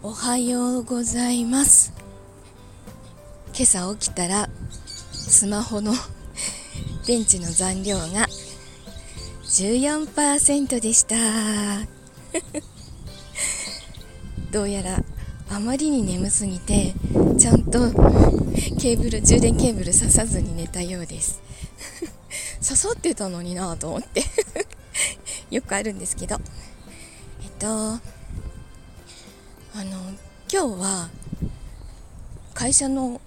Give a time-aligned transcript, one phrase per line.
[0.00, 1.92] おはようございます。
[3.52, 4.48] 今朝起きたら
[5.10, 5.92] スマホの
[7.04, 8.28] 電池の残量が
[9.42, 11.16] 14%でした。
[14.52, 15.02] どうやら
[15.50, 16.94] あまりに眠すぎて
[17.36, 17.90] ちゃんと
[18.78, 21.40] ケーブル充電ケーブル刺さずに寝たようです。
[22.62, 24.24] 刺さってたのになと思って。
[25.50, 26.40] よくあるんですけど。
[27.42, 28.17] えっと
[29.78, 29.90] あの
[30.52, 31.08] 今日は
[32.52, 33.20] 会社の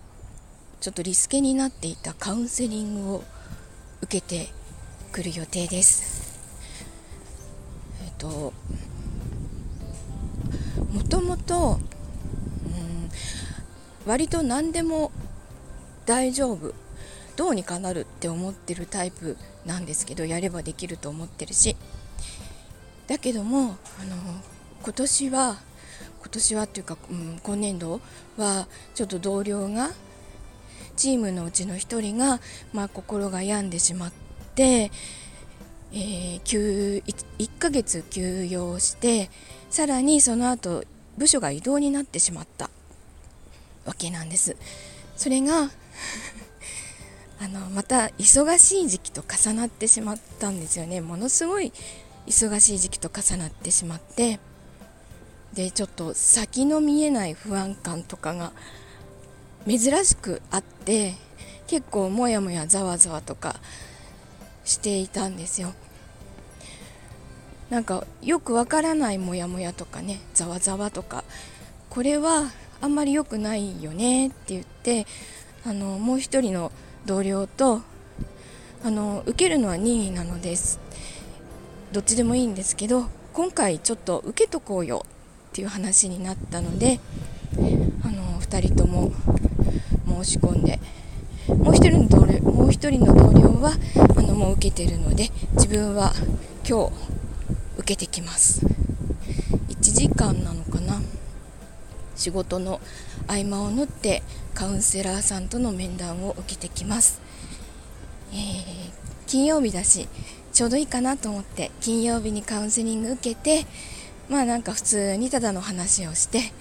[0.82, 3.24] ちょっとリスケになっていたカウンセリングを
[4.02, 4.50] 受けて
[5.14, 6.42] くる予定です。
[8.04, 8.52] えっと
[10.92, 11.80] もともと
[14.06, 15.14] 割と何でも
[16.06, 16.74] 大丈夫
[17.38, 21.78] どうにかなるって思ってるタイプなんですけどやればできると思ってるし。
[23.08, 24.18] だけどもあの
[24.84, 25.71] 今年は
[26.32, 28.00] 今年はっていうか、うん、今年度
[28.38, 28.66] は
[28.96, 29.92] ちょっと同僚が
[30.96, 32.40] チームのうちの1人が、
[32.72, 34.12] まあ、心が病んでしまっ
[34.56, 34.92] て、
[35.92, 37.04] えー、1,
[37.38, 39.30] 1ヶ月休養して
[39.70, 40.86] さらにその後
[41.18, 42.70] 部署が異動になってしまった
[43.86, 44.56] わけなんです。
[45.18, 45.70] それが
[47.42, 51.02] あのまた忙しい時期と重なってしまったんですよね。
[51.02, 51.74] ものすごい
[52.26, 54.40] 忙しい時期と重なってしまって。
[55.54, 58.52] でちょっと先の見えない不安感とかが
[59.68, 61.16] 珍しくあって
[61.68, 63.56] 結構もやもやざわざわとか
[64.64, 65.74] していたんですよ。
[67.70, 71.24] なんかよくわからないモヤモヤとかねざわざわとか
[71.90, 72.52] これは
[72.82, 75.08] あんまり良くないよねって言って
[75.66, 76.72] あのもう一人の
[77.06, 77.82] 同僚と
[78.84, 80.80] あの受けるのは任意なのです。
[81.94, 85.06] どっちでもいいんですけど今回ちょっと受けとこうよ
[85.52, 87.02] っていう話になったので
[88.04, 89.12] あの2人とも
[90.24, 90.80] 申し込んで
[91.48, 93.74] もう1人の同僚もう1人の同僚は
[94.18, 96.14] あのもう受けてるので自分は
[96.66, 96.94] 今日
[97.78, 98.66] 受けてきます。
[98.66, 101.02] 1時間なのかな。
[102.16, 102.80] 仕事の
[103.28, 104.22] 合間を縫って
[104.54, 107.20] カウンセラーさんとの面談を受けてきます、
[108.32, 108.92] えー、
[109.26, 110.08] 金曜日だし
[110.54, 113.66] ちょうどいいかなと思って金曜日にカウンセリング受けて
[114.32, 116.54] まあなんか普通にただの話をして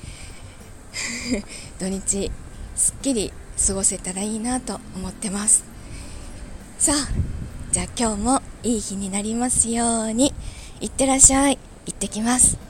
[1.78, 2.32] 土日
[2.74, 3.32] すっきり
[3.64, 5.62] 過ごせたらいいなと思ってます。
[6.80, 7.08] さあ
[7.70, 10.34] じゃあ今日もいい日になりますように。
[10.80, 11.58] いってらっしゃい。
[11.86, 12.69] 行ってきます。